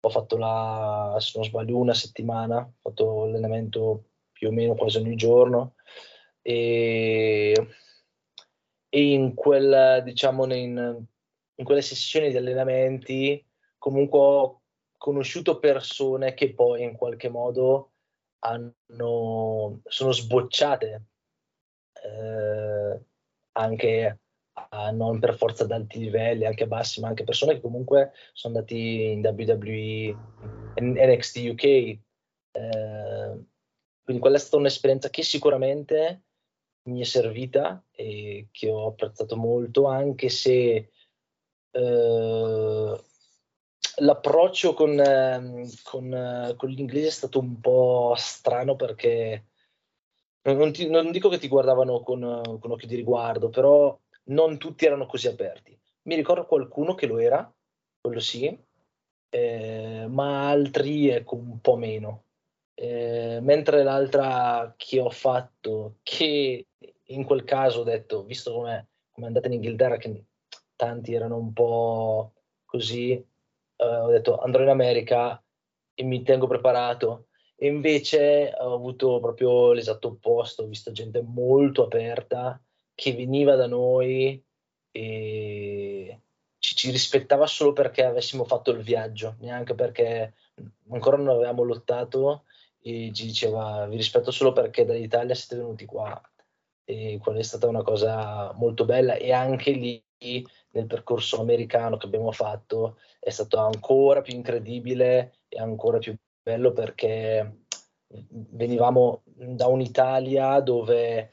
[0.00, 4.98] Ho fatto là, se non sbaglio, una settimana, ho fatto allenamento più o meno quasi
[4.98, 5.74] ogni giorno
[6.42, 7.52] e,
[8.88, 11.04] e in quel, diciamo, in,
[11.54, 13.44] in quelle sessioni di allenamenti
[13.76, 14.62] comunque ho
[14.96, 17.92] conosciuto persone che poi in qualche modo
[18.40, 21.04] hanno, sono sbocciate
[22.02, 23.00] eh,
[23.52, 24.20] anche
[24.68, 28.54] a, non per forza ad alti livelli, anche bassi, ma anche persone che comunque sono
[28.56, 30.16] andati in WWE,
[30.80, 31.64] NXT UK.
[31.64, 31.98] eh,
[34.02, 36.22] quindi quella è stata un'esperienza che sicuramente
[36.88, 40.90] mi è servita e che ho apprezzato molto, anche se
[41.70, 43.00] eh,
[43.98, 49.48] l'approccio con, ehm, con, eh, con l'inglese è stato un po' strano perché
[50.42, 54.86] non, ti- non dico che ti guardavano con, con occhio di riguardo, però non tutti
[54.86, 55.78] erano così aperti.
[56.02, 57.50] Mi ricordo qualcuno che lo era,
[58.00, 58.58] quello sì,
[59.30, 62.24] eh, ma altri ecco un po' meno.
[62.74, 66.66] Eh, mentre l'altra che ho fatto, che
[67.04, 70.24] in quel caso ho detto, visto come è andata in Inghilterra, che
[70.76, 72.32] tanti erano un po'
[72.64, 75.42] così, eh, ho detto andrò in America
[75.94, 77.26] e mi tengo preparato.
[77.56, 82.60] E invece ho avuto proprio l'esatto opposto, ho visto gente molto aperta
[82.98, 84.44] che veniva da noi
[84.90, 86.20] e
[86.58, 90.34] ci, ci rispettava solo perché avessimo fatto il viaggio, neanche perché
[90.90, 92.42] ancora non avevamo lottato
[92.80, 96.20] e ci diceva vi rispetto solo perché dall'Italia siete venuti qua
[96.84, 100.04] e quella è stata una cosa molto bella e anche lì
[100.70, 106.72] nel percorso americano che abbiamo fatto è stato ancora più incredibile e ancora più bello
[106.72, 107.66] perché
[108.08, 111.30] venivamo da un'Italia dove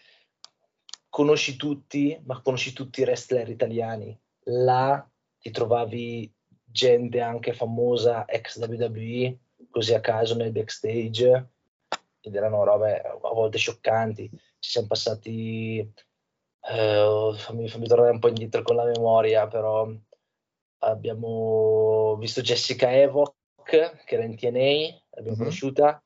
[1.15, 4.19] conosci tutti, ma conosci tutti i wrestler italiani.
[4.47, 6.29] Là ti trovavi
[6.65, 9.37] gente anche famosa ex WWE,
[9.69, 11.51] così a caso nel backstage,
[12.19, 14.29] ed erano robe a volte scioccanti.
[14.59, 19.89] Ci siamo passati, eh, fammi, fammi tornare un po' indietro con la memoria, però
[20.79, 25.37] abbiamo visto Jessica Evok, che era in TNA, l'abbiamo Mhm.
[25.37, 26.03] conosciuta,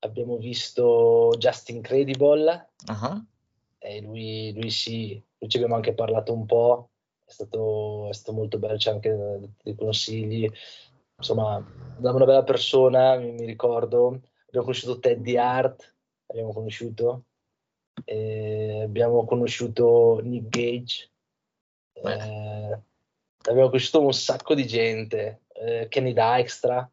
[0.00, 3.24] abbiamo visto Justin Credible, Ah,
[3.82, 6.90] e lui, lui sì, lui ci abbiamo anche parlato un po',
[7.24, 10.48] è stato, è stato molto bello, c'è anche dei consigli,
[11.16, 11.56] insomma,
[11.98, 15.94] una bella persona, mi, mi ricordo, abbiamo conosciuto Teddy Hart,
[16.26, 17.24] abbiamo conosciuto,
[18.04, 21.10] e abbiamo conosciuto Nick Gage,
[21.94, 22.80] eh,
[23.42, 26.88] abbiamo conosciuto un sacco di gente, eh, Kenny Dykstra,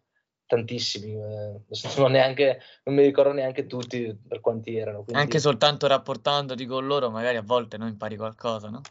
[0.49, 1.61] tantissimi, eh,
[1.97, 5.03] non, neanche, non mi ricordo neanche tutti per quanti erano.
[5.03, 8.81] quindi- Anche soltanto rapportandoti con loro, magari a volte no, impari qualcosa, no?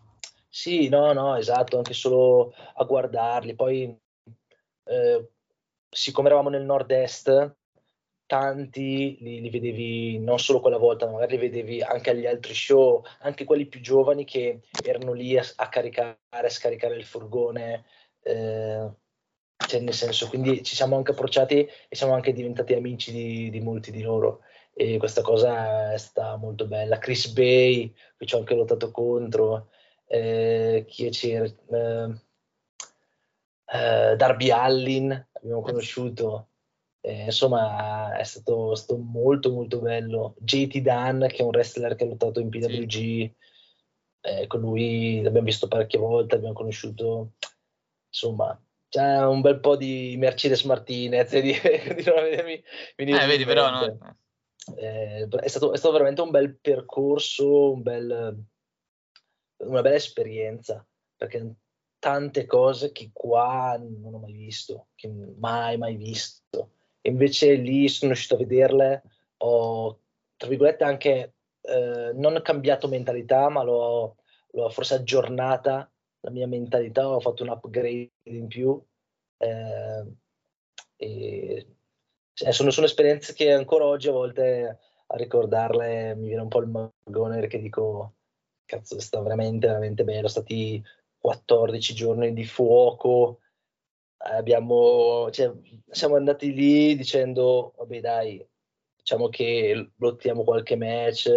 [0.49, 3.55] Sì, no, no, esatto, anche solo a guardarli.
[3.57, 3.95] Poi,
[4.85, 5.29] eh,
[5.91, 7.57] siccome eravamo nel nord-est,
[8.27, 12.55] tanti li, li vedevi non solo quella volta, ma magari li vedevi anche agli altri
[12.55, 17.85] show, anche quelli più giovani che erano lì a, a caricare, a scaricare il furgone.
[18.23, 18.91] eh,
[19.67, 23.61] cioè, nel senso, quindi ci siamo anche approcciati e siamo anche diventati amici di, di
[23.61, 24.41] molti di loro.
[24.73, 26.99] E questa cosa è stata molto bella.
[26.99, 29.71] Chris Bay, che ci ho anche lottato contro
[30.07, 31.45] eh, chi c'era?
[31.45, 32.15] Eh,
[33.67, 36.49] eh, Darby Allin abbiamo conosciuto.
[37.01, 40.35] Insomma, è stato, stato molto molto bello.
[40.39, 43.33] JT Dan, che è un wrestler che ha lottato in PWG,
[44.21, 47.33] eh, con lui l'abbiamo visto parecchie volte, abbiamo conosciuto,
[48.09, 51.53] insomma, c'è un bel po' di Mercedes Martinez e di,
[51.87, 52.63] continuano a vedermi
[52.97, 54.17] Eh, vedi, però, no?
[54.77, 58.45] Eh, è, stato, è stato veramente un bel percorso, un bel,
[59.59, 61.55] una bella esperienza, perché
[61.99, 66.73] tante cose che qua non ho mai visto, che mai mai visto.
[67.01, 69.03] E invece lì sono riuscito a vederle,
[69.39, 70.01] ho,
[70.37, 74.17] tra virgolette, anche eh, non cambiato mentalità, ma l'ho,
[74.53, 75.91] l'ho forse aggiornata
[76.21, 78.81] la mia mentalità, ho fatto un upgrade in più.
[79.39, 80.07] eh,
[80.97, 81.67] e
[82.39, 86.61] cioè, sono, sono esperienze che ancora oggi a volte a ricordarle mi viene un po'
[86.61, 88.15] il magone perché dico
[88.65, 90.83] cazzo è stato veramente veramente bello sono stati
[91.19, 93.41] 14 giorni di fuoco
[94.19, 95.53] abbiamo cioè,
[95.89, 98.49] siamo andati lì dicendo vabbè dai
[99.09, 101.31] diciamo che lottiamo qualche match,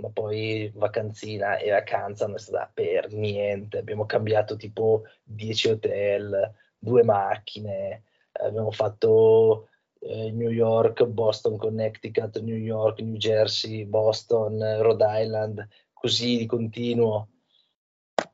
[0.00, 3.78] ma poi vacanzina e vacanza non è stata per niente.
[3.78, 9.68] Abbiamo cambiato tipo 10 hotel, due macchine, abbiamo fatto
[10.00, 17.28] eh, New York, Boston, Connecticut, New York, New Jersey, Boston, Rhode Island, così di continuo.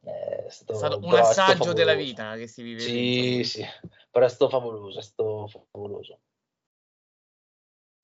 [0.01, 2.81] È stato, è stato un assaggio della vita che si vive.
[2.81, 3.63] Sì, sì,
[4.11, 6.19] però è stato favoloso, è stato favoloso.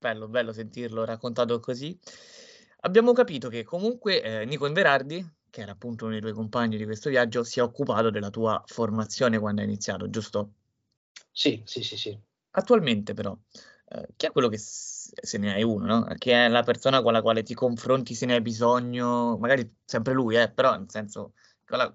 [0.00, 1.94] Bello, bello sentirlo raccontato così.
[2.80, 6.86] Abbiamo capito che comunque eh, Nico Inverardi, che era appunto uno dei tuoi compagni di
[6.86, 10.52] questo viaggio, si è occupato della tua formazione quando hai iniziato, giusto?
[11.30, 12.18] Sì, sì, sì, sì.
[12.52, 13.36] Attualmente però,
[13.88, 16.14] eh, chi è quello che, se ne hai uno, no?
[16.16, 20.14] Che è la persona con la quale ti confronti se ne hai bisogno, magari sempre
[20.14, 21.34] lui, eh, però nel senso,
[21.66, 21.94] con la,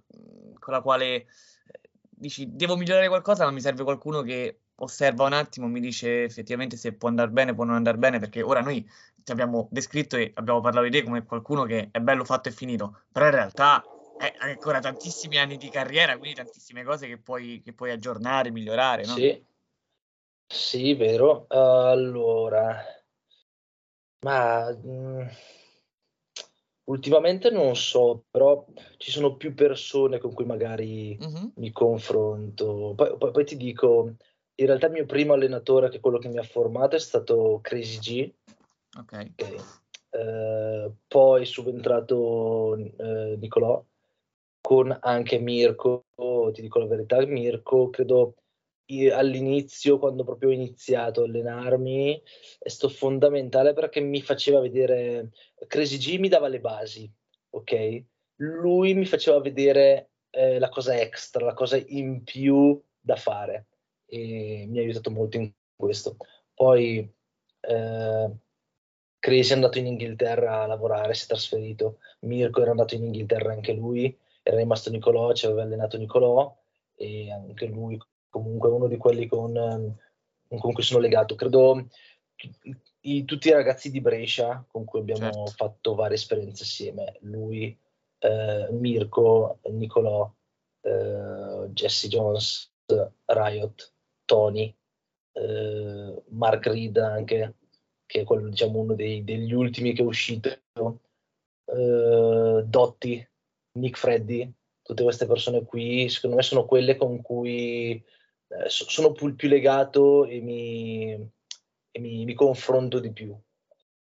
[0.60, 1.26] con la quale eh,
[2.08, 6.78] dici, devo migliorare qualcosa, ma mi serve qualcuno che osserva un attimo, mi dice effettivamente
[6.78, 10.32] se può andare bene, può non andare bene, perché ora noi ti abbiamo descritto e
[10.36, 13.84] abbiamo parlato di te come qualcuno che è bello fatto e finito, però in realtà
[14.18, 19.06] hai ancora tantissimi anni di carriera, quindi tantissime cose che puoi, che puoi aggiornare, migliorare,
[19.06, 19.14] no?
[19.14, 19.44] Sì,
[20.48, 21.46] sì, vero.
[21.50, 22.82] Allora,
[24.20, 25.28] ma mh, mm,
[26.86, 28.66] ultimamente non so, però
[28.98, 31.48] ci sono più persone con cui magari mm-hmm.
[31.56, 32.94] mi confronto.
[32.96, 34.16] Poi, poi, poi ti dico,
[34.56, 37.60] in realtà il mio primo allenatore, che è quello che mi ha formato, è stato
[37.62, 38.34] Crazy G.
[38.98, 39.32] Ok.
[39.38, 39.58] okay.
[40.12, 43.84] Eh, poi è subentrato eh, Nicolò
[44.62, 46.06] con anche Mirko,
[46.54, 48.36] ti dico la verità, Mirko credo
[49.12, 52.20] all'inizio, quando proprio ho iniziato a allenarmi,
[52.58, 55.32] è stato fondamentale perché mi faceva vedere,
[55.68, 57.12] Crazy G mi dava le basi,
[57.52, 58.04] ok?
[58.38, 63.68] Lui mi faceva vedere eh, la cosa extra, la cosa in più da fare
[64.06, 66.18] e mi ha aiutato molto in questo.
[66.54, 67.14] Poi
[67.60, 68.32] eh,
[69.20, 73.52] Crazy è andato in Inghilterra a lavorare, si è trasferito, Mirko era andato in Inghilterra
[73.52, 76.56] anche lui, era rimasto Nicolò, ci aveva allenato Nicolò
[76.96, 78.00] e anche lui
[78.30, 79.98] comunque uno di quelli con,
[80.48, 81.36] con cui sono legato.
[81.36, 81.88] Credo
[83.02, 85.52] i, tutti i ragazzi di Brescia con cui abbiamo certo.
[85.52, 87.78] fatto varie esperienze assieme, lui,
[88.20, 90.32] eh, Mirko, Nicolò,
[90.82, 92.72] eh, Jesse Jones,
[93.26, 93.94] Riot,
[94.26, 94.76] Tony,
[95.34, 97.56] eh, Mark Reed anche,
[98.06, 100.50] che è quello, diciamo, uno dei, degli ultimi che è uscito,
[101.66, 103.30] eh, Dotti,
[103.74, 104.52] Nick Freddy,
[104.82, 110.26] tutte queste persone qui, secondo me sono quelle con cui eh, sono più, più, legato
[110.26, 113.36] e, mi, e mi, mi, confronto di più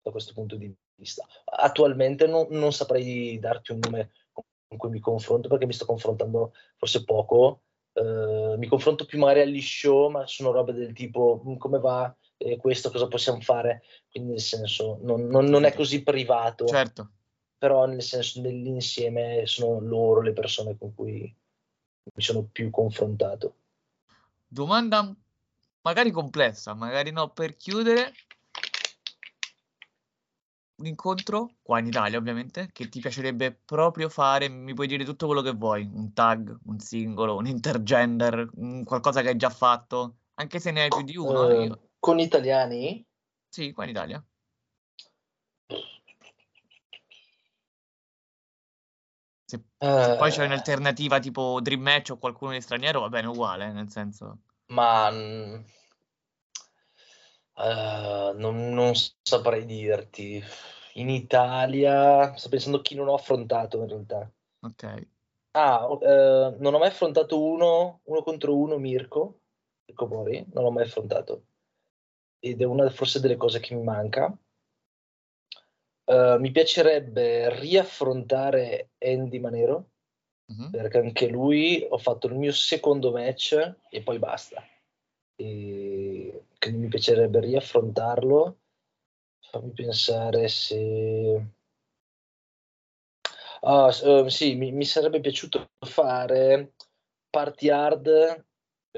[0.02, 1.26] da questo punto di vista.
[1.46, 6.54] Attualmente non, non saprei darti un nome con cui mi confronto perché mi sto confrontando
[6.76, 7.62] forse poco,
[7.96, 12.14] Uh, mi confronto più magari agli show, ma sono robe del tipo mm, come va?
[12.36, 17.12] Eh, questo, cosa possiamo fare, quindi nel senso non, non, non, è così privato, certo.
[17.58, 23.56] però nel senso nell'insieme sono loro le persone con cui mi sono più confrontato.
[24.46, 25.16] Domanda
[25.82, 28.12] magari complessa, magari no, per chiudere,
[30.78, 35.26] un incontro, qua in Italia ovviamente, che ti piacerebbe proprio fare, mi puoi dire tutto
[35.26, 40.18] quello che vuoi, un tag, un singolo, un intergender, un qualcosa che hai già fatto,
[40.36, 41.48] anche se ne hai più di uno.
[41.48, 41.80] Uh.
[42.00, 43.06] Con italiani?
[43.48, 44.26] Sì, qua in Italia.
[49.48, 50.46] Se, uh, se poi c'è eh.
[50.46, 54.40] un'alternativa tipo Dream Match o qualcuno di straniero, va bene uguale, nel senso...
[54.68, 55.10] Ma...
[57.58, 60.44] Uh, non, non saprei dirti
[60.96, 64.32] in Italia, sto pensando chi non ho affrontato in realtà.
[64.62, 65.08] Ok.
[65.52, 69.40] Ah, eh, non ho mai affrontato uno, uno contro uno Mirko,
[69.86, 71.46] Mirko Mori, non l'ho mai affrontato.
[72.40, 74.38] Ed è una forse delle cose che mi manca.
[76.08, 79.92] Uh, mi piacerebbe riaffrontare Andy Manero,
[80.46, 80.70] uh-huh.
[80.70, 84.64] perché anche lui ho fatto il mio secondo match e poi basta.
[85.36, 85.85] E
[86.58, 88.60] quindi mi piacerebbe riaffrontarlo
[89.56, 91.54] fammi pensare se...
[93.62, 96.74] Ah, uh, sì, mi, mi, sarebbe piaciuto fare
[97.30, 98.46] party hard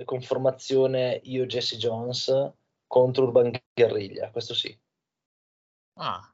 [0.03, 2.53] con formazione io Jesse Jones
[2.85, 4.77] contro Urban Guerriglia, questo sì.
[5.93, 6.33] Ah.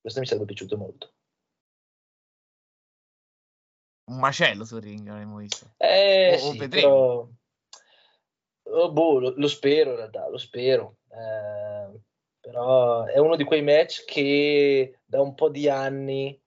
[0.00, 1.12] Questo mi sarebbe piaciuto molto.
[4.10, 5.72] Un macello sul ring, avremmo visto.
[5.76, 7.28] Eh, o, sì, però...
[8.70, 10.96] oh, boh, lo, lo, spero in realtà, lo spero.
[11.08, 12.00] Eh,
[12.40, 16.40] però è uno di quei match che da un po' di anni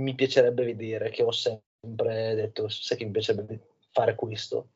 [0.00, 3.60] mi piacerebbe vedere, che ho sempre detto, sai che mi piacerebbe
[3.90, 4.70] fare questo.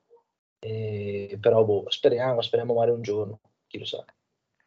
[0.58, 4.04] E, però boh, speriamo, speriamo magari un giorno, chi lo sa.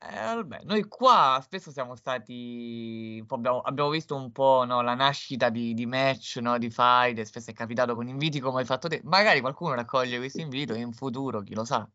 [0.06, 5.50] Eh, vabbè, noi qua spesso siamo stati, abbiamo, abbiamo visto un po' no, la nascita
[5.50, 9.00] di, di match, no, di fight, spesso è capitato con inviti come hai fatto te.
[9.06, 11.90] Magari qualcuno raccoglie questo invito in futuro, chi lo sa.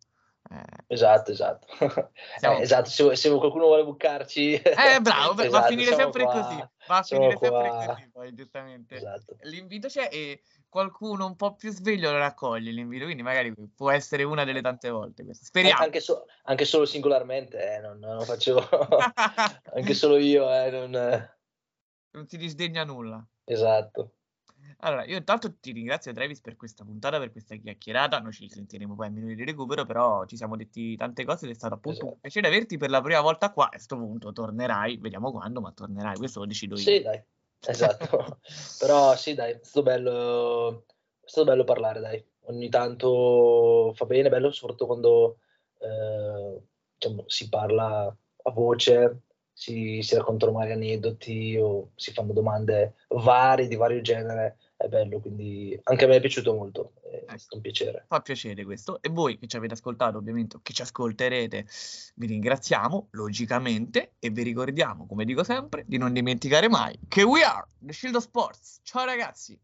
[0.51, 1.67] Eh, esatto, esatto.
[2.39, 4.55] Siamo- Eh, esatto, se, se qualcuno vuole bucarci...
[4.55, 6.33] Eh, bravo, va a Esatto, finire sempre qua.
[6.41, 6.57] così.
[6.87, 7.87] Va a Siamo finire sempre qua.
[7.95, 8.95] così, poi, giustamente.
[8.95, 9.37] Esatto.
[9.43, 14.23] L'invito c'è e qualcuno un po' più sveglio lo raccoglie l'invito, quindi magari può essere
[14.23, 15.45] una delle tante volte questo.
[15.45, 15.83] Speriamo.
[15.83, 18.67] Anche, so- anche solo singolarmente, eh, non, non facevo...
[19.75, 21.37] anche solo io, eh, non...
[22.11, 23.23] Non si disdegna nulla.
[23.45, 24.15] Esatto.
[24.81, 28.21] Allora, io intanto ti ringrazio Travis per questa puntata, per questa chiacchierata.
[28.21, 31.51] Noi ci sentiremo poi a minuti di recupero, però ci siamo detti tante cose ed
[31.51, 32.21] è stato appunto un Esatto.
[32.21, 33.67] piacere averti per la prima volta qua.
[33.67, 36.17] A questo punto tornerai, vediamo quando, ma tornerai.
[36.17, 36.83] Questo lo decido io.
[36.83, 37.21] Sì, dai,
[37.67, 38.39] esatto.
[38.79, 40.85] Però sì, dai, è stato bello,
[41.23, 42.25] è stato bello parlare, dai.
[42.43, 45.39] Ogni tanto fa bene, bello soprattutto quando
[45.81, 46.63] eh,
[46.97, 49.23] diciamo, si parla a voce,
[49.53, 54.57] si, si raccontano magari aneddoti o si fanno domande varie, di vario genere.
[54.81, 58.05] È bello, quindi anche a me è piaciuto molto, è stato un piacere.
[58.07, 59.03] Fa piacere questo.
[59.03, 61.67] E voi che ci avete ascoltato, ovviamente, o che ci ascolterete,
[62.15, 67.43] vi ringraziamo, logicamente, e vi ricordiamo, come dico sempre, di non dimenticare mai che we
[67.43, 68.79] are The Shield of Sports.
[68.85, 69.59] Ciao ragazzi!